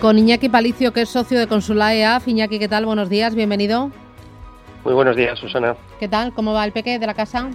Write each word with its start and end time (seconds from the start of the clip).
Con 0.00 0.18
Iñaki 0.18 0.48
Palicio, 0.48 0.94
que 0.94 1.02
es 1.02 1.10
socio 1.10 1.38
de 1.38 1.46
Consulae 1.46 2.00
EAF. 2.00 2.26
Iñaki, 2.26 2.58
¿qué 2.58 2.68
tal? 2.68 2.86
Buenos 2.86 3.10
días, 3.10 3.34
bienvenido. 3.34 3.90
Muy 4.82 4.94
buenos 4.94 5.14
días, 5.14 5.38
Susana. 5.38 5.76
¿Qué 5.98 6.08
tal? 6.08 6.32
¿Cómo 6.32 6.54
va 6.54 6.64
el 6.64 6.72
peque 6.72 6.98
de 6.98 7.06
la 7.06 7.12
casa? 7.12 7.50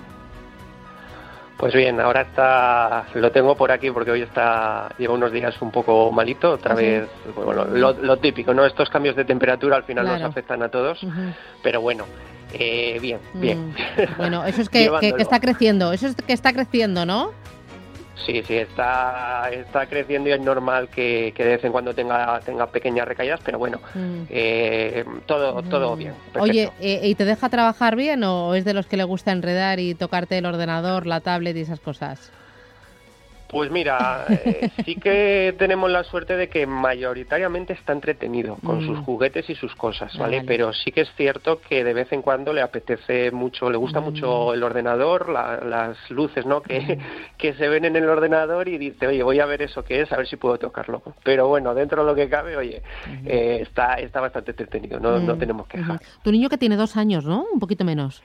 Pues 1.57 1.73
bien, 1.73 1.99
ahora 1.99 2.21
está, 2.21 3.07
lo 3.15 3.31
tengo 3.31 3.55
por 3.55 3.71
aquí 3.71 3.89
porque 3.89 4.11
hoy 4.11 4.21
está, 4.21 4.93
lleva 4.99 5.15
unos 5.15 5.31
días 5.31 5.59
un 5.59 5.71
poco 5.71 6.11
malito, 6.11 6.51
otra 6.51 6.73
¿Ah, 6.73 6.75
vez, 6.75 7.09
bueno, 7.35 7.65
lo, 7.65 8.17
típico, 8.17 8.53
¿no? 8.53 8.63
Estos 8.63 8.91
cambios 8.91 9.15
de 9.15 9.25
temperatura 9.25 9.77
al 9.77 9.83
final 9.83 10.05
nos 10.05 10.21
afectan 10.21 10.61
a 10.61 10.69
todos, 10.69 10.99
pero 11.63 11.81
bueno, 11.81 12.05
eh, 12.53 12.99
bien, 13.01 13.19
bien. 13.33 13.69
Mm. 13.69 14.17
Bueno, 14.17 14.45
eso 14.45 14.61
es 14.61 14.69
que, 14.69 14.91
que, 14.99 15.15
está 15.17 15.39
creciendo, 15.39 15.93
eso 15.93 16.07
es 16.07 16.15
que 16.15 16.33
está 16.33 16.53
creciendo, 16.53 17.07
¿no? 17.07 17.31
Sí, 18.25 18.41
sí, 18.47 18.55
está, 18.55 19.49
está 19.51 19.87
creciendo 19.87 20.29
y 20.29 20.33
es 20.33 20.39
normal 20.39 20.89
que, 20.89 21.33
de 21.35 21.43
vez 21.43 21.63
en 21.63 21.71
cuando 21.71 21.93
tenga, 21.93 22.39
tenga 22.39 22.67
pequeñas 22.67 23.07
recaídas, 23.07 23.41
pero 23.43 23.59
bueno, 23.59 23.81
mm. 23.93 24.23
eh, 24.29 25.05
todo, 25.25 25.61
todo 25.63 25.95
bien. 25.95 26.13
Oye, 26.39 26.71
eh, 26.79 27.01
¿y 27.03 27.15
te 27.15 27.25
deja 27.25 27.49
trabajar 27.49 27.95
bien 27.95 28.23
o 28.23 28.55
es 28.55 28.63
de 28.65 28.73
los 28.73 28.87
que 28.87 28.97
le 28.97 29.03
gusta 29.03 29.31
enredar 29.31 29.79
y 29.79 29.95
tocarte 29.95 30.37
el 30.37 30.45
ordenador, 30.45 31.07
la 31.07 31.19
tablet 31.19 31.57
y 31.57 31.61
esas 31.61 31.79
cosas? 31.79 32.31
Pues 33.55 33.71
mira, 33.71 34.25
eh, 34.27 34.69
sí 34.83 34.95
que 34.95 35.55
tenemos 35.57 35.89
la 35.89 36.03
suerte 36.03 36.35
de 36.35 36.49
que 36.49 36.67
mayoritariamente 36.67 37.71
está 37.71 37.93
entretenido 37.93 38.57
con 38.57 38.81
sus 38.85 38.99
mm. 38.99 39.03
juguetes 39.05 39.49
y 39.49 39.55
sus 39.55 39.73
cosas, 39.75 40.17
¿vale? 40.17 40.43
Pero 40.45 40.73
sí 40.73 40.91
que 40.91 40.99
es 40.99 41.09
cierto 41.15 41.61
que 41.61 41.85
de 41.85 41.93
vez 41.93 42.11
en 42.11 42.21
cuando 42.21 42.51
le 42.51 42.61
apetece 42.61 43.31
mucho, 43.31 43.69
le 43.69 43.77
gusta 43.77 44.01
mucho 44.01 44.49
mm. 44.49 44.55
el 44.55 44.63
ordenador, 44.63 45.29
las 45.29 45.97
luces, 46.09 46.45
¿no? 46.45 46.61
Que, 46.61 46.97
mm. 46.97 46.99
que 47.37 47.53
se 47.53 47.69
ven 47.69 47.85
en 47.85 47.95
el 47.95 48.09
ordenador 48.09 48.67
y 48.67 48.77
dice, 48.77 49.07
oye, 49.07 49.23
voy 49.23 49.39
a 49.39 49.45
ver 49.45 49.61
eso 49.61 49.85
que 49.85 50.01
es, 50.01 50.11
a 50.11 50.17
ver 50.17 50.27
si 50.27 50.35
puedo 50.35 50.59
tocarlo. 50.59 51.01
Pero 51.23 51.47
bueno, 51.47 51.73
dentro 51.73 52.03
de 52.03 52.11
lo 52.11 52.13
que 52.13 52.27
cabe, 52.27 52.57
oye, 52.57 52.83
eh, 53.25 53.59
está, 53.61 53.93
está 53.93 54.19
bastante 54.19 54.51
entretenido, 54.51 54.99
no, 54.99 55.17
no 55.17 55.37
tenemos 55.37 55.65
quejas. 55.67 56.01
Tu 56.23 56.31
niño 56.33 56.49
que 56.49 56.57
tiene 56.57 56.75
dos 56.75 56.97
años, 56.97 57.23
¿no? 57.23 57.45
Un 57.53 57.61
poquito 57.61 57.85
menos. 57.85 58.21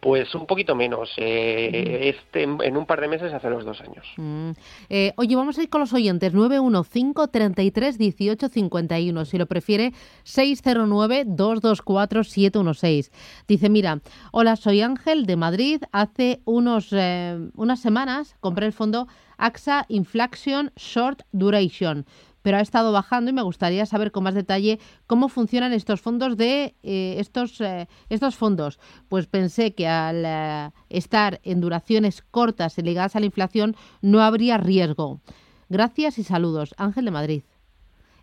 Pues 0.00 0.34
un 0.34 0.46
poquito 0.46 0.74
menos. 0.74 1.10
Eh, 1.18 2.14
este, 2.14 2.44
en 2.44 2.76
un 2.76 2.86
par 2.86 3.02
de 3.02 3.08
meses 3.08 3.32
hace 3.34 3.50
los 3.50 3.64
dos 3.66 3.80
años. 3.82 4.06
Mm. 4.16 4.50
Eh, 4.88 5.12
oye, 5.16 5.36
vamos 5.36 5.58
a 5.58 5.62
ir 5.62 5.68
con 5.68 5.80
los 5.80 5.92
oyentes. 5.92 6.32
915 6.32 7.28
33 7.30 7.98
18 7.98 8.48
51. 8.48 9.24
Si 9.26 9.36
lo 9.36 9.46
prefiere, 9.46 9.92
609 10.24 11.24
224 11.26 12.24
716. 12.24 13.12
Dice, 13.46 13.68
mira, 13.68 14.00
hola, 14.32 14.56
soy 14.56 14.80
Ángel 14.80 15.26
de 15.26 15.36
Madrid. 15.36 15.82
Hace 15.92 16.40
unos, 16.46 16.88
eh, 16.92 17.38
unas 17.54 17.80
semanas 17.80 18.36
compré 18.40 18.66
el 18.66 18.72
fondo 18.72 19.06
AXA 19.36 19.84
Inflation 19.88 20.72
Short 20.76 21.22
Duration 21.32 22.06
pero 22.42 22.56
ha 22.56 22.60
estado 22.60 22.92
bajando 22.92 23.30
y 23.30 23.34
me 23.34 23.42
gustaría 23.42 23.86
saber 23.86 24.12
con 24.12 24.24
más 24.24 24.34
detalle 24.34 24.78
cómo 25.06 25.28
funcionan 25.28 25.72
estos 25.72 26.00
fondos 26.00 26.36
de 26.36 26.74
eh, 26.82 27.16
estos 27.18 27.60
eh, 27.60 27.86
estos 28.08 28.36
fondos. 28.36 28.78
Pues 29.08 29.26
pensé 29.26 29.74
que 29.74 29.86
al 29.86 30.24
eh, 30.24 30.70
estar 30.88 31.40
en 31.44 31.60
duraciones 31.60 32.22
cortas 32.30 32.78
y 32.78 32.82
ligadas 32.82 33.16
a 33.16 33.20
la 33.20 33.26
inflación 33.26 33.76
no 34.00 34.22
habría 34.22 34.58
riesgo. 34.58 35.20
Gracias 35.68 36.18
y 36.18 36.24
saludos. 36.24 36.74
Ángel 36.78 37.04
de 37.04 37.10
Madrid. 37.10 37.42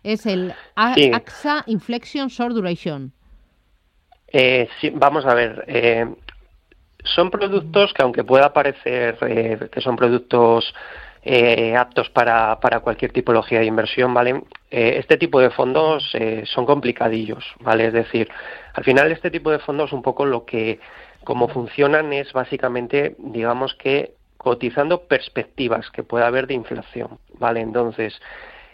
Es 0.02 0.26
el 0.26 0.54
AXA 0.76 1.64
Inflection 1.66 2.28
Short 2.28 2.54
Duration. 2.54 3.12
sí, 4.32 4.90
vamos 4.94 5.26
a 5.26 5.34
ver. 5.34 6.16
son 7.04 7.30
productos 7.30 7.92
que 7.94 8.02
aunque 8.02 8.22
pueda 8.22 8.52
parecer 8.52 9.16
que 9.70 9.80
son 9.80 9.96
productos 9.96 10.72
eh, 11.22 11.76
aptos 11.76 12.10
para, 12.10 12.60
para, 12.60 12.80
cualquier 12.80 13.12
tipología 13.12 13.58
de 13.60 13.66
inversión, 13.66 14.14
¿vale? 14.14 14.42
Eh, 14.70 14.96
este 14.98 15.16
tipo 15.16 15.40
de 15.40 15.50
fondos 15.50 16.10
eh, 16.14 16.44
son 16.46 16.64
complicadillos, 16.64 17.44
¿vale? 17.60 17.86
Es 17.86 17.92
decir, 17.92 18.28
al 18.74 18.84
final 18.84 19.10
este 19.10 19.30
tipo 19.30 19.50
de 19.50 19.58
fondos 19.58 19.92
un 19.92 20.02
poco 20.02 20.24
lo 20.24 20.44
que, 20.44 20.78
como 21.24 21.48
funcionan 21.48 22.12
es 22.12 22.32
básicamente, 22.32 23.16
digamos 23.18 23.74
que 23.74 24.14
cotizando 24.36 25.02
perspectivas 25.02 25.90
que 25.90 26.04
pueda 26.04 26.28
haber 26.28 26.46
de 26.46 26.54
inflación, 26.54 27.18
¿vale? 27.34 27.60
Entonces, 27.60 28.20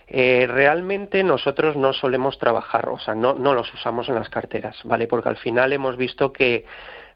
realmente 0.07 1.25
nosotros 1.25 1.77
no 1.77 1.95
solemos 1.95 2.39
trabajar, 2.39 2.91
o 2.91 2.99
sea, 2.99 3.15
no, 3.15 3.33
no 3.33 3.55
los 3.55 3.73
usamos 3.73 4.09
en 4.11 4.17
las 4.17 4.29
carteras, 4.29 4.77
¿vale? 4.85 5.07
Porque 5.07 5.31
al 5.31 5.39
final 5.39 5.73
hemos 5.73 5.97
visto 5.97 6.33
que 6.33 6.67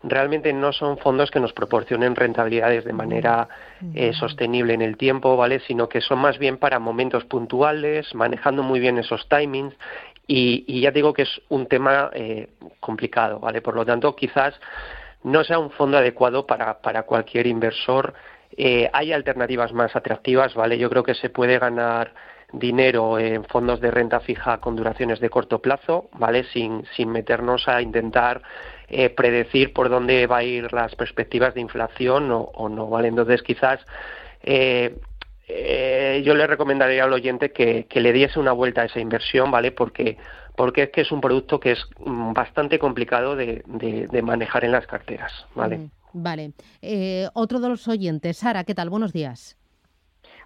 realmente 0.03 0.53
no 0.53 0.73
son 0.73 0.99
fondos 0.99 1.31
que 1.31 1.41
nos 1.41 1.53
proporcionen 1.53 2.15
rentabilidades 2.15 2.85
de 2.85 2.93
manera 2.93 3.49
eh, 3.95 4.13
sostenible 4.13 4.75
en 4.75 4.83
el 4.83 4.97
tiempo, 4.97 5.37
¿vale? 5.37 5.61
Sino 5.61 5.89
que 5.89 6.01
son 6.01 6.21
más 6.21 6.39
bien 6.39 6.59
para 6.59 6.79
momentos 6.79 7.25
puntuales, 7.25 8.15
manejando 8.15 8.63
muy 8.63 8.81
bien 8.81 8.99
esos 8.99 9.29
timings 9.29 9.75
y, 10.31 10.81
ya 10.83 10.91
digo 10.91 11.15
que 11.15 11.23
es 11.23 11.41
un 11.49 11.67
tema 11.67 12.11
eh, 12.13 12.49
complicado, 12.81 13.41
¿vale? 13.41 13.63
Por 13.63 13.75
lo 13.75 13.85
tanto, 13.87 14.15
quizás 14.15 14.55
no 15.25 15.43
sea 15.43 15.59
un 15.59 15.71
fondo 15.71 15.97
adecuado 15.97 16.47
para, 16.47 16.79
para 16.81 17.05
cualquier 17.05 17.47
inversor. 17.47 18.15
Eh, 18.57 18.91
hay 18.93 19.13
alternativas 19.13 19.73
más 19.73 19.97
atractivas, 19.97 20.55
¿vale? 20.55 20.79
Yo 20.79 20.91
creo 20.91 21.03
que 21.03 21.15
se 21.15 21.31
puede 21.31 21.59
ganar 21.59 22.13
dinero 22.53 23.19
en 23.19 23.45
fondos 23.45 23.81
de 23.81 23.91
renta 23.91 24.21
fija 24.21 24.59
con 24.59 24.77
duraciones 24.77 25.19
de 25.21 25.31
corto 25.31 25.61
plazo, 25.61 26.09
¿vale? 26.13 26.45
Sin, 26.45 26.85
sin 26.95 27.11
meternos 27.11 27.67
a 27.67 27.81
intentar 27.81 28.43
eh, 28.91 29.11
predecir 29.11 29.75
por 29.75 29.91
dónde 29.91 30.27
va 30.27 30.39
a 30.39 30.45
ir 30.45 30.73
las 30.73 30.95
perspectivas 30.95 31.53
de 31.53 31.61
inflación 31.61 32.31
o, 32.31 32.69
no, 32.71 32.89
¿vale? 32.89 33.09
Entonces, 33.09 33.43
quizás 33.43 33.81
eh, 34.43 34.97
eh, 35.47 36.23
yo 36.25 36.35
le 36.35 36.47
recomendaría 36.47 37.05
al 37.05 37.13
oyente 37.13 37.53
que, 37.53 37.87
le 37.93 38.13
diese 38.15 38.41
una 38.41 38.53
vuelta 38.53 38.81
a 38.81 38.85
esa 38.87 38.99
inversión, 38.99 39.51
¿vale? 39.51 39.73
Porque, 39.73 40.17
porque 40.57 40.85
es 40.85 40.91
que 40.91 41.03
es 41.03 41.13
un 41.13 41.21
producto 41.21 41.61
que 41.61 41.73
es 41.73 41.85
mm, 41.99 42.33
bastante 42.33 42.79
complicado 42.79 43.37
de, 43.37 43.63
manejar 44.23 44.65
en 44.65 44.73
las 44.73 44.87
carteras, 44.87 45.33
¿vale? 45.55 45.77
Mm, 45.77 45.91
vale. 46.15 46.53
otro 47.35 47.61
de 47.61 47.69
los 47.69 47.87
oyentes, 47.89 48.39
Sara, 48.39 48.65
¿qué 48.65 48.75
tal? 48.75 48.89
Buenos 48.89 49.13
días. 49.13 49.59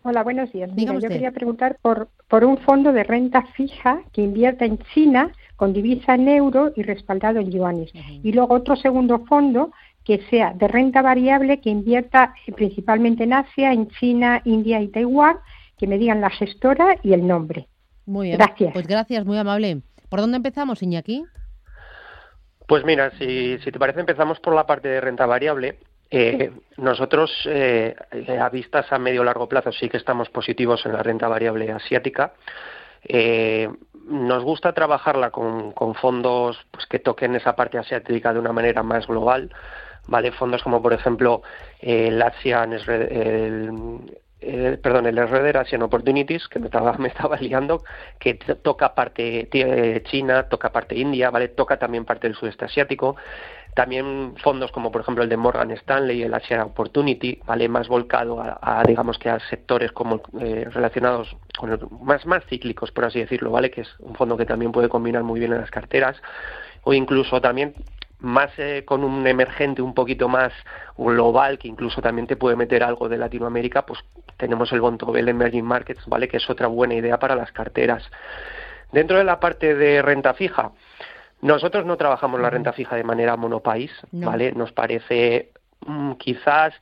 Hola, 0.03 0.25
buenos 0.25 0.51
días. 0.51 0.69
yo 0.75 1.09
quería 1.09 1.31
preguntar 1.31 1.79
por, 1.81 2.09
por 2.27 2.45
un 2.45 2.59
fondo 2.59 2.93
de 2.93 3.05
renta 3.05 3.43
fija 3.55 4.03
que 4.13 4.23
invierta 4.23 4.65
en 4.65 4.79
China 4.93 5.31
con 5.63 5.73
divisa 5.73 6.17
en 6.17 6.27
euro 6.27 6.73
y 6.75 6.83
respaldado 6.83 7.39
en 7.39 7.53
yuanes. 7.53 7.93
Y 7.95 8.33
luego 8.33 8.57
otro 8.57 8.75
segundo 8.75 9.25
fondo 9.27 9.71
que 10.05 10.21
sea 10.29 10.53
de 10.55 10.67
renta 10.67 11.03
variable 11.03 11.61
que 11.61 11.71
invierta 11.71 12.35
principalmente 12.57 13.23
en 13.23 13.33
Asia, 13.33 13.73
en 13.73 13.89
China, 13.91 14.43
India 14.45 14.81
y 14.81 14.89
Taiwán, 14.89 15.37
que 15.79 15.87
me 15.87 15.99
digan 15.99 16.21
la 16.21 16.31
gestora 16.31 16.97
y 17.05 17.13
el 17.13 17.25
nombre. 17.29 17.69
Muy 18.07 18.27
bien. 18.27 18.39
Gracias. 18.39 18.73
Pues 18.73 18.89
gracias, 18.89 19.25
muy 19.25 19.39
amable. 19.39 19.83
¿Por 20.09 20.19
dónde 20.19 20.39
empezamos, 20.39 20.83
Iñaki? 20.83 21.23
Pues 22.67 22.85
mira, 22.85 23.13
si, 23.17 23.57
si 23.61 23.71
te 23.71 23.79
parece, 23.79 24.01
empezamos 24.01 24.41
por 24.41 24.57
la 24.57 24.67
parte 24.67 24.89
de 24.89 25.01
renta 25.01 25.27
variable. 25.27 25.79
Eh, 26.11 26.51
nosotros, 26.77 27.31
eh, 27.47 27.95
a 28.37 28.49
vistas 28.49 28.91
a 28.91 28.99
medio 28.99 29.23
largo 29.23 29.49
plazo, 29.49 29.71
sí 29.71 29.89
que 29.89 29.99
estamos 29.99 30.29
positivos 30.29 30.85
en 30.87 30.93
la 30.95 31.05
renta 31.05 31.29
variable 31.29 31.71
asiática. 31.71 32.33
Eh, 33.05 33.69
nos 34.09 34.43
gusta 34.43 34.73
trabajarla 34.73 35.31
con, 35.31 35.95
fondos 35.95 36.59
pues, 36.71 36.87
que 36.87 36.99
toquen 36.99 37.35
esa 37.35 37.57
parte 37.57 37.79
asiática 37.79 38.33
de 38.33 38.39
una 38.39 38.53
manera 38.53 38.83
más 38.83 39.07
global, 39.07 39.55
¿vale? 40.07 40.33
Fondos 40.33 40.63
como, 40.63 40.83
por 40.83 40.93
ejemplo, 40.93 41.43
el 41.81 42.21
Asian, 42.21 42.73
el, 42.73 44.81
perdón, 44.83 45.07
el 45.07 45.19
Asian 45.19 45.83
Opportunities, 45.83 46.49
que 46.49 46.59
me 46.59 46.67
estaba, 46.67 46.93
me 46.99 47.09
estaba 47.09 47.37
liando, 47.37 47.85
que 48.19 48.35
toca 48.35 48.95
parte 48.95 49.49
China, 50.05 50.49
toca 50.49 50.73
parte 50.73 50.97
India, 50.97 51.31
¿vale? 51.31 51.49
Toca 51.49 51.79
también 51.79 52.05
parte 52.05 52.29
del 52.29 52.37
sudeste 52.37 52.65
asiático. 52.65 53.17
También 53.75 54.35
fondos 54.43 54.71
como 54.71 54.93
por 54.93 55.01
ejemplo 55.01 55.25
el 55.25 55.31
de 55.31 55.37
Morgan 55.37 55.71
Stanley, 55.71 56.19
y 56.19 56.23
el 56.25 56.35
Asia 56.35 56.65
Opportunity, 56.65 57.41
vale 57.47 57.69
más 57.69 57.89
volcado 57.89 58.39
a, 58.41 58.83
digamos 58.87 59.19
que 59.19 59.31
a 59.31 59.41
sectores 59.49 59.93
como 59.93 60.21
eh, 60.41 60.67
relacionados 60.71 61.35
con 61.59 61.89
más 62.03 62.27
más 62.27 62.45
cíclicos 62.47 62.93
por 62.93 63.07
así 63.07 63.21
decirlo, 63.21 63.51
vale 63.51 63.71
que 63.71 63.83
es 63.83 63.89
un 64.01 64.15
fondo 64.15 64.37
que 64.37 64.45
también 64.45 64.73
puede 64.73 64.91
combinar 64.91 65.23
muy 65.23 65.41
bien 65.41 65.53
en 65.53 65.61
las 65.61 65.71
carteras 65.71 66.21
o 66.83 66.93
incluso 66.93 67.41
también 67.41 67.75
más 68.23 68.51
eh, 68.59 68.85
con 68.85 69.05
un 69.05 69.27
emergente 69.27 69.83
un 69.83 69.95
poquito 69.95 70.29
más 70.29 70.53
global, 70.97 71.59
que 71.59 71.69
incluso 71.69 72.01
también 72.01 72.27
te 72.27 72.37
puede 72.37 72.57
meter 72.57 72.83
algo 72.83 73.09
de 73.09 73.19
Latinoamérica, 73.19 73.85
pues 73.85 74.01
tenemos 74.37 74.73
el 74.73 74.81
Bontobel 74.81 75.29
Emerging 75.29 75.65
Markets, 75.65 76.07
¿vale? 76.07 76.29
Que 76.29 76.39
es 76.39 76.49
otra 76.49 76.69
buena 76.69 76.95
idea 76.95 77.19
para 77.19 77.35
las 77.35 77.53
carteras. 77.53 78.09
Dentro 78.93 79.19
de 79.19 79.25
la 79.25 79.41
parte 79.41 79.75
de 79.75 80.03
renta 80.03 80.35
fija, 80.35 80.73
nosotros 81.43 81.85
no 81.85 81.97
trabajamos 81.97 82.41
la 82.41 82.51
renta 82.51 82.73
fija 82.73 82.97
de 82.97 83.05
manera 83.05 83.37
monopaís, 83.37 83.91
¿vale? 84.13 84.53
Nos 84.53 84.73
parece 84.73 85.51
mm, 85.85 86.13
quizás 86.13 86.73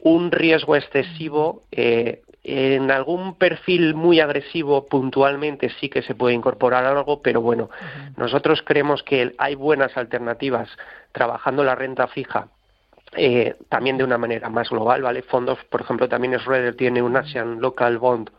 un 0.00 0.30
riesgo 0.30 0.76
excesivo 0.76 1.64
eh, 1.72 2.22
en 2.44 2.92
algún 2.92 3.34
perfil 3.34 3.94
muy 3.94 4.20
agresivo 4.20 4.86
puntualmente 4.86 5.68
sí 5.80 5.88
que 5.88 6.02
se 6.02 6.14
puede 6.14 6.34
incorporar 6.34 6.84
algo, 6.84 7.20
pero 7.20 7.40
bueno, 7.40 7.68
nosotros 8.16 8.62
creemos 8.64 9.02
que 9.02 9.34
hay 9.38 9.56
buenas 9.56 9.96
alternativas 9.96 10.68
trabajando 11.10 11.64
la 11.64 11.74
renta 11.74 12.06
fija 12.06 12.46
eh, 13.12 13.54
también 13.68 13.96
de 13.96 14.04
una 14.04 14.18
manera 14.18 14.50
más 14.50 14.68
global, 14.68 15.02
¿vale? 15.02 15.22
Fondos, 15.22 15.58
por 15.70 15.80
ejemplo, 15.80 16.08
también 16.08 16.38
Schroeder 16.38 16.74
tiene 16.76 17.02
un 17.02 17.16
Asian 17.16 17.60
Local 17.60 17.98
Bond 17.98 18.30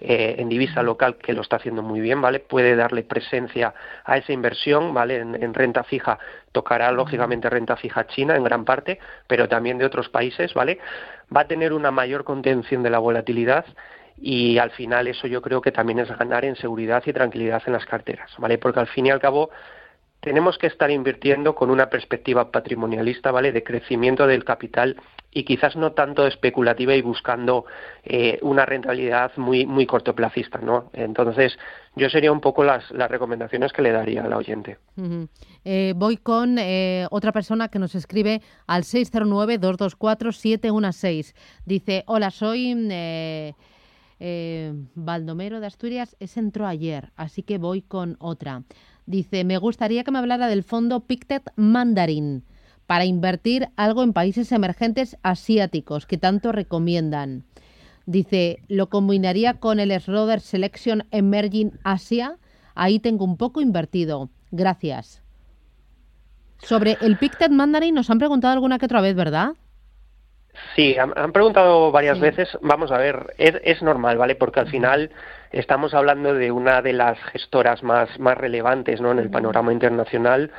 eh, 0.00 0.36
en 0.38 0.48
divisa 0.48 0.82
local 0.82 1.16
que 1.16 1.32
lo 1.32 1.42
está 1.42 1.56
haciendo 1.56 1.82
muy 1.82 2.00
bien, 2.00 2.20
¿vale? 2.20 2.40
Puede 2.40 2.76
darle 2.76 3.02
presencia 3.02 3.72
a 4.04 4.18
esa 4.18 4.32
inversión, 4.32 4.92
¿vale? 4.92 5.16
En, 5.18 5.54
renta 5.54 5.84
fija 5.84 6.18
tocará 6.52 6.90
lógicamente 6.90 7.48
renta 7.48 7.76
fija 7.76 8.06
china 8.08 8.36
en 8.36 8.44
gran 8.44 8.64
parte, 8.64 8.98
pero 9.26 9.48
también 9.48 9.78
de 9.78 9.86
otros 9.86 10.08
países, 10.08 10.52
¿vale? 10.54 10.78
Va 11.34 11.42
a 11.42 11.46
tener 11.46 11.72
una 11.72 11.90
mayor 11.90 12.24
contención 12.24 12.82
de 12.82 12.90
la 12.90 12.98
volatilidad 12.98 13.64
y 14.18 14.58
al 14.58 14.70
final 14.70 15.06
eso 15.08 15.26
yo 15.26 15.40
creo 15.40 15.60
que 15.60 15.72
también 15.72 15.98
es 15.98 16.10
ganar 16.18 16.44
en 16.44 16.56
seguridad 16.56 17.02
y 17.06 17.12
tranquilidad 17.12 17.62
en 17.66 17.72
las 17.72 17.86
carteras, 17.86 18.30
¿vale? 18.38 18.58
Porque 18.58 18.80
al 18.80 18.88
fin 18.88 19.06
y 19.06 19.10
al 19.10 19.20
cabo 19.20 19.50
tenemos 20.20 20.58
que 20.58 20.66
estar 20.66 20.90
invirtiendo 20.90 21.54
con 21.54 21.70
una 21.70 21.88
perspectiva 21.88 22.50
patrimonialista, 22.50 23.30
¿vale? 23.30 23.52
De 23.52 23.62
crecimiento 23.62 24.26
del 24.26 24.44
capital 24.44 24.96
y 25.36 25.44
quizás 25.44 25.76
no 25.76 25.92
tanto 25.92 26.26
especulativa 26.26 26.94
y 26.94 27.02
buscando 27.02 27.66
eh, 28.04 28.38
una 28.40 28.64
rentabilidad 28.64 29.32
muy 29.36 29.66
muy 29.66 29.84
cortoplacista, 29.84 30.58
¿no? 30.58 30.88
Entonces, 30.94 31.58
yo 31.94 32.08
sería 32.08 32.32
un 32.32 32.40
poco 32.40 32.64
las, 32.64 32.88
recomendaciones 32.88 33.74
que 33.74 33.82
le 33.82 33.92
daría 33.92 34.24
al 34.24 34.32
oyente. 34.32 34.78
Eh, 35.66 35.92
voy 35.94 36.16
con 36.16 36.56
eh, 36.58 37.06
otra 37.10 37.32
persona 37.32 37.68
que 37.68 37.78
nos 37.78 37.94
escribe 37.94 38.40
al 38.66 38.84
609-224-716. 38.84 41.34
Dice, 41.66 42.04
hola, 42.06 42.30
soy... 42.30 42.74
Baldomero 44.94 45.60
de 45.60 45.66
Asturias, 45.66 46.16
ese 46.20 46.40
entró 46.40 46.66
ayer, 46.66 47.12
así 47.16 47.42
que 47.42 47.58
voy 47.58 47.82
con 47.82 48.16
otra. 48.18 48.62
Dice, 49.06 49.44
me 49.44 49.56
gustaría 49.58 50.02
que 50.02 50.10
me 50.10 50.18
hablara 50.18 50.48
del 50.48 50.64
fondo 50.64 51.00
Pictet 51.00 51.52
Mandarin 51.54 52.42
para 52.86 53.04
invertir 53.04 53.68
algo 53.76 54.02
en 54.02 54.12
países 54.12 54.52
emergentes 54.52 55.16
asiáticos 55.22 56.06
que 56.06 56.18
tanto 56.18 56.52
recomiendan. 56.52 57.44
Dice, 58.06 58.60
lo 58.68 58.88
combinaría 58.88 59.54
con 59.54 59.80
el 59.80 59.92
Schroeder 60.00 60.40
Selection 60.40 61.04
Emerging 61.10 61.72
Asia. 61.82 62.38
Ahí 62.74 62.98
tengo 63.00 63.24
un 63.24 63.36
poco 63.36 63.60
invertido. 63.60 64.30
Gracias. 64.50 65.22
Sobre 66.58 66.96
el 67.00 67.16
Pictet 67.18 67.50
Mandarin 67.50 67.94
nos 67.94 68.10
han 68.10 68.18
preguntado 68.18 68.54
alguna 68.54 68.78
que 68.78 68.86
otra 68.86 69.00
vez, 69.00 69.14
¿verdad? 69.14 69.54
Sí, 70.74 70.96
han, 70.98 71.32
preguntado 71.32 71.90
varias 71.90 72.20
veces. 72.20 72.56
Vamos 72.60 72.92
a 72.92 72.98
ver, 72.98 73.34
es, 73.38 73.82
normal, 73.82 74.18
¿vale? 74.18 74.34
Porque 74.34 74.60
al 74.60 74.68
final 74.68 75.10
estamos 75.52 75.94
hablando 75.94 76.34
de 76.34 76.50
una 76.50 76.82
de 76.82 76.92
las 76.92 77.18
gestoras 77.32 77.82
más, 77.82 78.18
más 78.18 78.36
relevantes 78.36 79.00
¿no? 79.00 79.12
en 79.12 79.18
el 79.18 79.30
panorama 79.30 79.72
internacional 79.72 80.50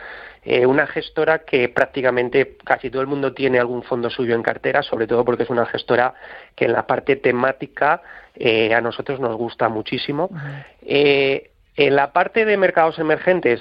eh, 0.49 0.65
una 0.65 0.87
gestora 0.87 1.39
que 1.39 1.67
prácticamente 1.67 2.55
casi 2.63 2.89
todo 2.89 3.01
el 3.01 3.07
mundo 3.09 3.33
tiene 3.33 3.59
algún 3.59 3.83
fondo 3.83 4.09
suyo 4.09 4.33
en 4.33 4.43
cartera, 4.43 4.81
sobre 4.81 5.05
todo 5.05 5.25
porque 5.25 5.43
es 5.43 5.49
una 5.49 5.65
gestora 5.65 6.13
que 6.55 6.63
en 6.63 6.71
la 6.71 6.87
parte 6.87 7.17
temática 7.17 8.01
eh, 8.33 8.73
a 8.73 8.79
nosotros 8.79 9.19
nos 9.19 9.35
gusta 9.35 9.67
muchísimo. 9.67 10.29
Eh, 10.83 11.49
en 11.75 11.95
la 11.97 12.13
parte 12.13 12.45
de 12.45 12.55
mercados 12.55 12.97
emergentes, 12.97 13.59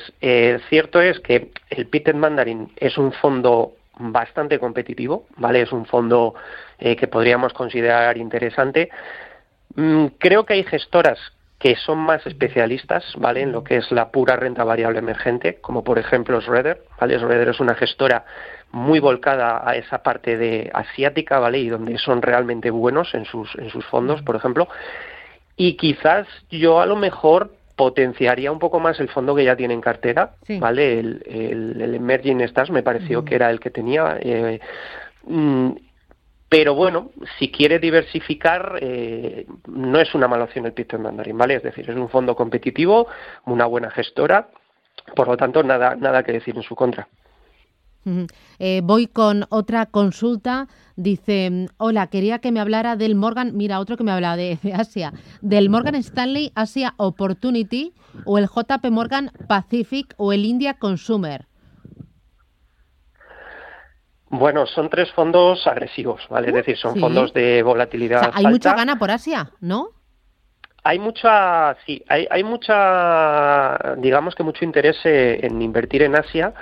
cierto 0.68 1.02
es 1.02 1.18
que 1.18 1.50
el 1.70 1.88
Peter 1.88 2.14
Mandarin 2.14 2.70
es 2.76 2.96
un 2.98 3.10
fondo 3.10 3.72
bastante 3.98 4.58
competitivo, 4.58 5.26
¿vale? 5.36 5.62
Es 5.62 5.72
un 5.72 5.86
fondo 5.86 6.34
que 6.78 7.08
podríamos 7.08 7.52
considerar 7.52 8.16
interesante. 8.18 8.90
Mm, 9.74 10.06
creo 10.18 10.44
que 10.44 10.54
hay 10.54 10.64
gestoras 10.64 11.18
que 11.58 11.74
son 11.76 11.98
más 11.98 12.26
especialistas, 12.26 13.04
¿vale? 13.16 13.40
En 13.40 13.52
lo 13.52 13.64
que 13.64 13.76
es 13.76 13.90
la 13.90 14.10
pura 14.10 14.36
renta 14.36 14.64
variable 14.64 14.98
emergente, 14.98 15.58
como 15.60 15.84
por 15.84 15.98
ejemplo 15.98 16.40
Schroeder, 16.40 16.82
¿vale? 17.00 17.18
Schroeder 17.18 17.48
es 17.48 17.60
una 17.60 17.74
gestora 17.74 18.24
muy 18.72 19.00
volcada 19.00 19.62
a 19.66 19.74
esa 19.76 20.02
parte 20.02 20.36
de 20.36 20.70
asiática, 20.74 21.38
¿vale? 21.38 21.58
Y 21.58 21.68
donde 21.68 21.96
son 21.98 22.20
realmente 22.20 22.70
buenos 22.70 23.14
en 23.14 23.24
sus, 23.24 23.54
en 23.56 23.70
sus 23.70 23.86
fondos, 23.86 24.20
por 24.22 24.36
ejemplo. 24.36 24.68
Y 25.56 25.76
quizás 25.76 26.26
yo 26.50 26.80
a 26.80 26.86
lo 26.86 26.96
mejor 26.96 27.52
potenciaría 27.76 28.50
un 28.50 28.58
poco 28.58 28.80
más 28.80 28.98
el 29.00 29.10
fondo 29.10 29.34
que 29.34 29.44
ya 29.44 29.54
tiene 29.54 29.74
en 29.74 29.82
cartera, 29.82 30.36
¿vale? 30.58 30.98
El, 30.98 31.22
el, 31.26 31.94
Emerging 31.94 32.40
Stars 32.40 32.70
me 32.70 32.82
pareció 32.82 33.24
que 33.24 33.34
era 33.34 33.50
el 33.50 33.60
que 33.60 33.70
tenía. 33.70 34.18
Eh, 34.20 34.58
mm, 35.24 35.70
pero 36.48 36.74
bueno, 36.74 37.10
si 37.38 37.50
quiere 37.50 37.78
diversificar, 37.78 38.78
eh, 38.80 39.46
no 39.68 40.00
es 40.00 40.14
una 40.14 40.26
mala 40.26 40.44
opción 40.44 40.64
el 40.64 40.72
Peter 40.72 40.98
Mandarin, 40.98 41.36
¿vale? 41.36 41.56
Es 41.56 41.62
decir, 41.62 41.88
es 41.90 41.96
un 41.96 42.08
fondo 42.08 42.34
competitivo, 42.34 43.08
una 43.44 43.66
buena 43.66 43.90
gestora, 43.90 44.48
por 45.14 45.28
lo 45.28 45.36
tanto, 45.36 45.62
nada, 45.62 45.96
nada 45.96 46.22
que 46.22 46.32
decir 46.32 46.56
en 46.56 46.62
su 46.62 46.74
contra. 46.74 47.08
Eh, 48.58 48.80
voy 48.84 49.06
con 49.06 49.46
otra 49.48 49.86
consulta. 49.86 50.68
Dice, 50.96 51.66
hola, 51.76 52.06
quería 52.06 52.38
que 52.38 52.52
me 52.52 52.60
hablara 52.60 52.96
del 52.96 53.14
Morgan, 53.14 53.56
mira, 53.56 53.80
otro 53.80 53.96
que 53.96 54.04
me 54.04 54.12
habla 54.12 54.36
de, 54.36 54.58
de, 54.62 54.72
Asia, 54.72 55.12
del 55.42 55.68
Morgan 55.68 55.94
Stanley 55.96 56.52
Asia 56.54 56.94
Opportunity 56.96 57.92
o 58.24 58.38
el 58.38 58.46
JP 58.46 58.90
Morgan 58.90 59.30
Pacific 59.48 60.14
o 60.16 60.32
el 60.32 60.44
India 60.44 60.74
Consumer. 60.74 61.46
Bueno, 64.28 64.66
son 64.66 64.90
tres 64.90 65.10
fondos 65.12 65.66
agresivos, 65.66 66.22
¿vale? 66.28 66.48
es 66.48 66.52
uh, 66.52 66.56
decir, 66.56 66.76
son 66.76 66.98
fondos 66.98 67.32
de 67.32 67.62
volatilidad. 67.62 68.30
hay 68.34 68.46
mucha 68.46 68.74
gana 68.74 68.98
por 68.98 69.10
Asia, 69.10 69.50
¿no? 69.60 69.90
Hay 70.82 70.98
mucha, 70.98 71.76
sí, 71.84 72.04
hay, 72.08 72.26
hay 72.30 72.44
mucha, 72.44 73.96
digamos 73.98 74.34
que 74.34 74.44
mucho 74.44 74.64
interés 74.64 74.96
eh, 75.04 75.40
en 75.42 75.60
invertir 75.60 76.02
en 76.02 76.14
Asia. 76.14 76.54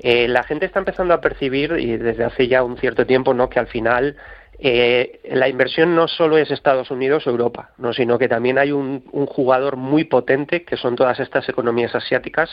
Eh, 0.00 0.28
la 0.28 0.42
gente 0.42 0.66
está 0.66 0.78
empezando 0.78 1.14
a 1.14 1.20
percibir, 1.20 1.72
y 1.78 1.96
desde 1.96 2.24
hace 2.24 2.48
ya 2.48 2.62
un 2.62 2.76
cierto 2.78 3.06
tiempo, 3.06 3.34
¿no? 3.34 3.48
que 3.48 3.58
al 3.58 3.66
final 3.66 4.16
eh, 4.60 5.20
la 5.30 5.48
inversión 5.48 5.94
no 5.94 6.08
solo 6.08 6.36
es 6.36 6.50
Estados 6.50 6.90
Unidos 6.90 7.26
o 7.26 7.30
Europa, 7.30 7.70
¿no? 7.78 7.92
sino 7.92 8.18
que 8.18 8.28
también 8.28 8.58
hay 8.58 8.72
un, 8.72 9.02
jugador 9.26 9.76
muy 9.76 10.04
potente, 10.04 10.64
que 10.64 10.76
son 10.76 10.96
todas 10.96 11.20
estas 11.20 11.48
economías 11.48 11.94
asiáticas, 11.94 12.50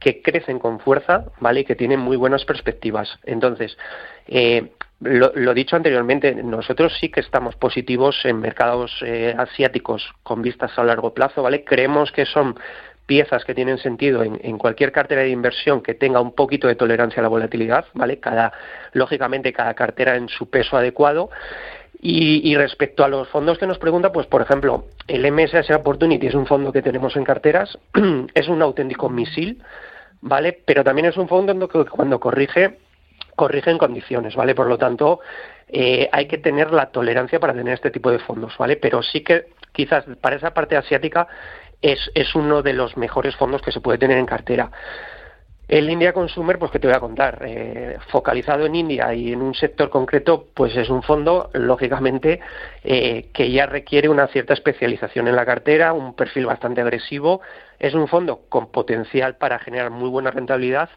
que 0.00 0.20
crecen 0.22 0.58
con 0.58 0.78
fuerza, 0.78 1.24
¿vale? 1.40 1.60
Y 1.60 1.64
que 1.64 1.74
tienen 1.74 1.98
muy 1.98 2.16
buenas 2.16 2.44
perspectivas. 2.44 3.18
Entonces, 3.24 3.76
eh, 4.28 4.70
lo, 5.00 5.54
dicho 5.54 5.74
anteriormente, 5.74 6.34
nosotros 6.36 6.96
sí 7.00 7.08
que 7.08 7.20
estamos 7.20 7.56
positivos 7.56 8.16
en 8.24 8.38
mercados 8.38 8.92
eh, 9.04 9.34
asiáticos 9.36 10.12
con 10.22 10.42
vistas 10.42 10.76
a 10.76 10.84
largo 10.84 11.14
plazo, 11.14 11.42
¿vale? 11.42 11.64
Creemos 11.64 12.12
que 12.12 12.26
son 12.26 12.56
piezas 13.08 13.42
que 13.44 13.54
tienen 13.54 13.78
sentido 13.78 14.22
en, 14.22 14.38
en, 14.42 14.58
cualquier 14.58 14.92
cartera 14.92 15.22
de 15.22 15.30
inversión 15.30 15.82
que 15.82 15.94
tenga 15.94 16.20
un 16.20 16.34
poquito 16.34 16.68
de 16.68 16.76
tolerancia 16.76 17.20
a 17.20 17.22
la 17.22 17.28
volatilidad, 17.28 17.86
¿vale? 17.94 18.20
Cada, 18.20 18.52
lógicamente, 18.92 19.52
cada 19.52 19.72
cartera 19.72 20.14
en 20.16 20.28
su 20.28 20.50
peso 20.50 20.76
adecuado. 20.76 21.30
Y, 22.00 22.48
y, 22.48 22.54
respecto 22.54 23.02
a 23.02 23.08
los 23.08 23.26
fondos 23.28 23.58
que 23.58 23.66
nos 23.66 23.78
pregunta, 23.78 24.12
pues 24.12 24.26
por 24.26 24.42
ejemplo, 24.42 24.84
el 25.08 25.32
MSS 25.32 25.70
Opportunity 25.70 26.28
es 26.28 26.34
un 26.34 26.46
fondo 26.46 26.70
que 26.70 26.82
tenemos 26.82 27.16
en 27.16 27.24
carteras, 27.24 27.76
es 28.34 28.46
un 28.46 28.62
auténtico 28.62 29.08
misil, 29.08 29.62
¿vale? 30.20 30.56
Pero 30.64 30.84
también 30.84 31.06
es 31.06 31.16
un 31.16 31.28
fondo 31.28 31.68
que 31.68 31.86
cuando 31.86 32.20
corrige, 32.20 32.76
corrige 33.34 33.70
en 33.70 33.78
condiciones, 33.78 34.36
¿vale? 34.36 34.54
Por 34.54 34.68
lo 34.68 34.76
tanto, 34.78 35.20
eh, 35.66 36.08
hay 36.12 36.26
que 36.26 36.38
tener 36.38 36.72
la 36.72 36.90
tolerancia 36.90 37.40
para 37.40 37.54
tener 37.54 37.74
este 37.74 37.90
tipo 37.90 38.10
de 38.10 38.18
fondos, 38.18 38.56
¿vale? 38.58 38.76
Pero 38.76 39.02
sí 39.02 39.22
que 39.22 39.46
quizás 39.72 40.04
para 40.20 40.36
esa 40.36 40.52
parte 40.52 40.76
asiática 40.76 41.26
es, 41.82 42.10
es 42.14 42.34
uno 42.34 42.62
de 42.62 42.72
los 42.72 42.96
mejores 42.96 43.36
fondos 43.36 43.62
que 43.62 43.72
se 43.72 43.80
puede 43.80 43.98
tener 43.98 44.18
en 44.18 44.26
cartera. 44.26 44.70
El 45.68 45.90
India 45.90 46.14
Consumer, 46.14 46.58
pues 46.58 46.70
que 46.70 46.78
te 46.78 46.86
voy 46.86 46.96
a 46.96 47.00
contar, 47.00 47.42
eh, 47.44 47.98
focalizado 48.08 48.64
en 48.64 48.74
India 48.74 49.12
y 49.12 49.34
en 49.34 49.42
un 49.42 49.54
sector 49.54 49.90
concreto, 49.90 50.46
pues 50.54 50.74
es 50.74 50.88
un 50.88 51.02
fondo, 51.02 51.50
lógicamente, 51.52 52.40
eh, 52.82 53.28
que 53.34 53.50
ya 53.50 53.66
requiere 53.66 54.08
una 54.08 54.28
cierta 54.28 54.54
especialización 54.54 55.28
en 55.28 55.36
la 55.36 55.44
cartera, 55.44 55.92
un 55.92 56.14
perfil 56.14 56.46
bastante 56.46 56.80
agresivo. 56.80 57.42
Es 57.78 57.92
un 57.92 58.08
fondo 58.08 58.46
con 58.48 58.70
potencial 58.70 59.36
para 59.36 59.58
generar 59.58 59.90
muy 59.90 60.08
buena 60.08 60.30
rentabilidad, 60.30 60.88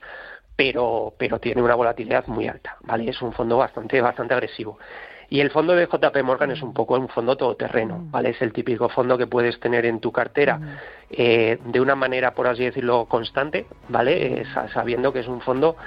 pero, 0.56 1.16
pero 1.18 1.40
tiene 1.40 1.62
una 1.62 1.76
volatilidad 1.76 2.28
muy 2.28 2.48
alta, 2.48 2.78
¿vale? 2.84 3.10
Es 3.10 3.22
un 3.22 3.34
fondo 3.34 3.58
bastante, 3.58 4.00
bastante 4.00 4.36
agresivo. 4.36 4.80
Y 5.32 5.40
el 5.40 5.50
fondo 5.50 5.74
de 5.74 5.88
JP 5.88 6.24
Morgan 6.26 6.52
es 6.52 6.62
un 6.62 6.74
poco 6.74 6.96
un 6.96 7.08
fondo 7.08 7.38
todoterreno, 7.38 8.00
mm. 8.00 8.12
¿vale? 8.12 8.32
Es 8.32 8.42
el 8.42 8.52
típico 8.52 8.90
fondo 8.90 9.18
que 9.18 9.28
puedes 9.28 9.58
tener 9.62 9.86
en 9.86 10.02
tu 10.02 10.12
cartera 10.12 10.58
mm. 10.58 10.78
eh, 11.10 11.58
de 11.64 11.80
una 11.80 11.96
manera, 11.96 12.34
por 12.34 12.48
así 12.48 12.66
decirlo, 12.66 13.06
constante, 13.06 13.66
¿vale? 13.88 14.42
Eh, 14.42 14.46
sabiendo 14.74 15.14
que 15.14 15.20
es 15.20 15.30
un 15.30 15.40
fondo 15.40 15.78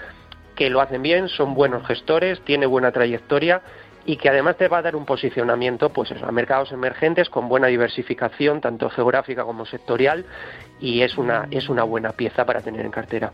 que 0.57 0.71
lo 0.71 0.81
hacen 0.81 1.03
bien, 1.03 1.29
son 1.29 1.53
buenos 1.53 1.87
gestores, 1.87 2.41
tiene 2.41 2.65
buena 2.65 2.91
trayectoria 2.91 3.61
y 4.07 4.17
que 4.17 4.31
además 4.31 4.57
te 4.57 4.67
va 4.67 4.79
a 4.79 4.83
dar 4.83 4.97
un 4.97 5.05
posicionamiento 5.05 5.91
pues 5.91 6.11
a 6.11 6.33
mercados 6.33 6.73
emergentes 6.73 7.29
con 7.29 7.47
buena 7.47 7.67
diversificación 7.67 8.63
tanto 8.63 8.89
geográfica 8.89 9.45
como 9.45 9.67
sectorial 9.67 10.25
y 10.81 11.03
es 11.03 11.19
una 11.19 11.49
es 11.51 11.69
una 11.69 11.85
buena 11.85 12.13
pieza 12.13 12.47
para 12.47 12.63
tener 12.63 12.85
en 12.85 12.91
cartera. 12.91 13.33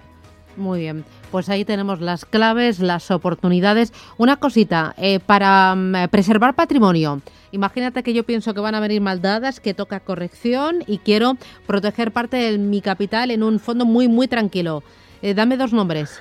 Muy 0.56 0.80
bien, 0.80 1.04
pues 1.30 1.48
ahí 1.48 1.64
tenemos 1.64 2.00
las 2.00 2.24
claves, 2.24 2.80
las 2.80 3.10
oportunidades. 3.10 3.92
Una 4.18 4.36
cosita, 4.36 4.94
eh, 4.98 5.20
para 5.20 5.74
mm, 5.74 6.08
preservar 6.10 6.54
patrimonio, 6.54 7.20
imagínate 7.52 8.02
que 8.02 8.12
yo 8.12 8.24
pienso 8.24 8.52
que 8.52 8.60
van 8.60 8.74
a 8.74 8.80
venir 8.80 9.00
maldadas, 9.00 9.60
que 9.60 9.74
toca 9.74 10.00
corrección 10.00 10.82
y 10.86 10.98
quiero 10.98 11.34
proteger 11.66 12.12
parte 12.12 12.36
de 12.36 12.58
mi 12.58 12.80
capital 12.80 13.30
en 13.30 13.42
un 13.42 13.60
fondo 13.60 13.84
muy, 13.84 14.08
muy 14.08 14.28
tranquilo. 14.28 14.82
Eh, 15.22 15.34
dame 15.34 15.56
dos 15.56 15.72
nombres. 15.72 16.20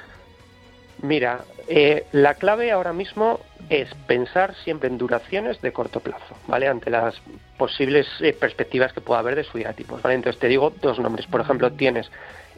Mira, 1.02 1.42
eh, 1.68 2.06
la 2.12 2.36
clave 2.36 2.72
ahora 2.72 2.94
mismo 2.94 3.40
es 3.70 3.94
pensar 4.08 4.56
siempre 4.64 4.90
en 4.90 4.98
duraciones 4.98 5.62
de 5.62 5.72
corto 5.72 6.02
plazo, 6.02 6.36
¿vale? 6.48 6.68
Ante 6.68 6.90
las 6.90 7.16
posibles 7.58 8.08
perspectivas 8.40 8.92
que 8.94 9.02
pueda 9.02 9.20
haber 9.20 9.36
de 9.36 9.44
subida 9.44 9.70
de 9.70 9.76
tipos, 9.76 10.02
¿vale? 10.02 10.16
Entonces 10.16 10.40
te 10.40 10.48
digo 10.48 10.74
dos 10.82 11.00
nombres. 11.00 11.28
Por 11.28 11.42
ejemplo, 11.42 11.72
tienes 11.72 12.10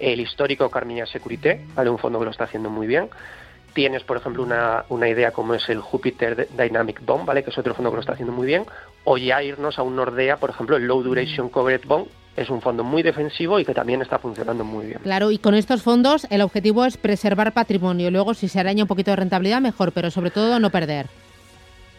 el 0.01 0.19
histórico 0.19 0.69
Carmina 0.69 1.05
Securité, 1.05 1.65
¿vale? 1.75 1.89
un 1.89 1.99
fondo 1.99 2.19
que 2.19 2.25
lo 2.25 2.31
está 2.31 2.45
haciendo 2.45 2.69
muy 2.69 2.87
bien. 2.87 3.09
Tienes, 3.73 4.03
por 4.03 4.17
ejemplo, 4.17 4.43
una, 4.43 4.83
una 4.89 5.07
idea 5.07 5.31
como 5.31 5.53
es 5.53 5.69
el 5.69 5.79
Jupiter 5.79 6.49
Dynamic 6.57 7.05
Bond, 7.05 7.25
¿vale? 7.25 7.43
que 7.43 7.51
es 7.51 7.57
otro 7.57 7.73
fondo 7.73 7.89
que 7.91 7.95
lo 7.95 8.01
está 8.01 8.13
haciendo 8.13 8.33
muy 8.33 8.47
bien. 8.47 8.65
O 9.05 9.17
ya 9.17 9.41
irnos 9.41 9.79
a 9.79 9.83
un 9.83 9.95
Nordea, 9.95 10.37
por 10.37 10.49
ejemplo, 10.49 10.75
el 10.75 10.85
Low 10.85 11.03
Duration 11.03 11.49
Covered 11.49 11.85
Bond, 11.85 12.07
es 12.35 12.49
un 12.49 12.61
fondo 12.61 12.83
muy 12.83 13.03
defensivo 13.03 13.59
y 13.59 13.65
que 13.65 13.73
también 13.73 14.01
está 14.01 14.17
funcionando 14.19 14.63
muy 14.63 14.87
bien. 14.87 14.99
Claro, 15.03 15.31
y 15.31 15.37
con 15.37 15.53
estos 15.53 15.83
fondos 15.83 16.25
el 16.29 16.41
objetivo 16.41 16.85
es 16.85 16.97
preservar 16.97 17.53
patrimonio. 17.53 18.09
Luego, 18.09 18.33
si 18.33 18.47
se 18.47 18.59
araña 18.59 18.83
un 18.83 18.87
poquito 18.87 19.11
de 19.11 19.17
rentabilidad, 19.17 19.61
mejor, 19.61 19.91
pero 19.91 20.11
sobre 20.11 20.31
todo 20.31 20.59
no 20.59 20.69
perder. 20.69 21.07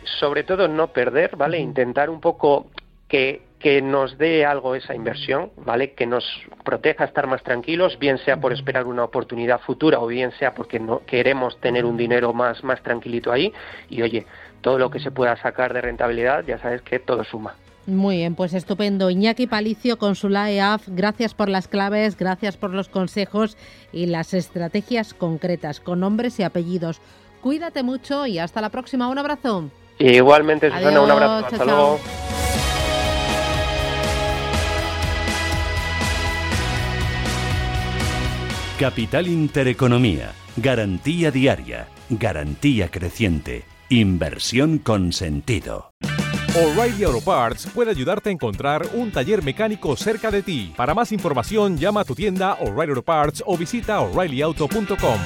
Sobre 0.05 0.43
todo 0.43 0.69
no 0.69 0.89
perder, 0.89 1.37
¿vale? 1.37 1.59
Intentar 1.59 2.11
un 2.11 2.21
poco 2.21 2.67
que 3.09 3.43
que 3.63 3.81
nos 3.81 4.19
dé 4.19 4.45
algo 4.45 4.75
esa 4.75 4.95
inversión, 4.95 5.53
¿vale? 5.57 5.93
Que 5.93 6.05
nos 6.05 6.25
proteja 6.65 7.05
estar 7.05 7.27
más 7.29 7.43
tranquilos, 7.43 7.99
bien 7.99 8.19
sea 8.19 8.39
por 8.39 8.53
esperar 8.53 8.87
una 8.87 9.05
oportunidad 9.05 9.61
futura 9.61 10.01
o 10.01 10.07
bien 10.09 10.33
sea 10.39 10.53
porque 10.53 10.81
no 10.81 11.03
queremos 11.07 11.59
tener 11.61 11.85
un 11.85 11.97
dinero 11.97 12.33
más, 12.33 12.65
más 12.65 12.83
tranquilito 12.83 13.31
ahí. 13.31 13.53
Y 13.89 14.03
oye, 14.03 14.27
todo 14.61 14.79
lo 14.79 14.91
que 14.91 14.99
se 14.99 15.13
pueda 15.13 15.37
sacar 15.37 15.73
de 15.73 15.81
rentabilidad, 15.81 16.45
ya 16.45 16.59
sabes 16.59 16.83
que 16.83 16.99
todo 16.99 17.23
suma. 17.25 17.55
Muy 17.87 18.19
bien, 18.19 18.35
pues 18.35 18.53
estupendo. 18.55 19.11
Iñaki 19.11 19.47
Palicio, 19.47 19.99
Consula 19.99 20.51
EAF, 20.51 20.89
gracias 20.89 21.35
por 21.35 21.49
las 21.49 21.69
claves, 21.69 22.17
gracias 22.17 22.57
por 22.57 22.71
los 22.71 22.89
consejos 22.89 23.57
y 23.93 24.07
las 24.07 24.35
estrategias 24.35 25.15
concretas, 25.15 25.81
con 25.81 26.01
nombres 26.01 26.39
y 26.39 26.43
apellidos. 26.43 27.01
Cuídate 27.41 27.83
mucho 27.83 28.27
y 28.27 28.39
hasta 28.39 28.61
la 28.61 28.71
próxima. 28.71 29.09
Un 29.09 29.19
abrazo. 29.19 29.65
Igualmente, 29.99 30.71
Susana, 30.71 31.01
un 31.01 31.11
abrazo. 31.11 31.47
Hasta 31.47 31.65
luego. 31.65 31.99
Capital 38.83 39.29
Intereconomía. 39.29 40.33
Garantía 40.57 41.31
diaria. 41.31 41.87
Garantía 42.11 42.91
creciente. 42.91 43.65
Inversión 43.89 44.79
con 44.79 45.13
sentido. 45.13 45.93
O'Reilly 46.57 47.05
Auto 47.05 47.21
Parts 47.21 47.69
puede 47.73 47.93
ayudarte 47.93 48.31
a 48.31 48.33
encontrar 48.33 48.85
un 48.95 49.13
taller 49.13 49.45
mecánico 49.45 49.95
cerca 49.95 50.33
de 50.33 50.43
ti. 50.43 50.73
Para 50.77 50.95
más 50.95 51.13
información, 51.13 51.79
llama 51.79 52.01
a 52.01 52.05
tu 52.05 52.17
tienda 52.17 52.55
O'Reilly 52.55 52.91
Auto 52.91 53.05
Parts 53.05 53.45
o 53.47 53.57
visita 53.57 54.01
oreillyauto.com. 54.01 55.21